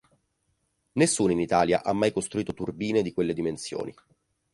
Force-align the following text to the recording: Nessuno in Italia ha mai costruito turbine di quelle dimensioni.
Nessuno 0.93 1.31
in 1.31 1.39
Italia 1.39 1.83
ha 1.83 1.93
mai 1.93 2.11
costruito 2.11 2.55
turbine 2.55 3.03
di 3.03 3.13
quelle 3.13 3.35
dimensioni. 3.35 3.93